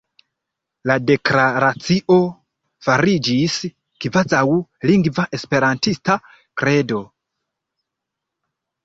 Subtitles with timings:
[0.91, 2.15] La Deklaracio
[2.87, 3.57] fariĝis
[4.05, 4.41] kvazaŭ
[4.93, 6.17] lingva esperantista
[6.63, 7.03] "Kredo".